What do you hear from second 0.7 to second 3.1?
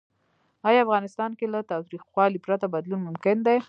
افغانستان کې له تاوتریخوالي پرته بدلون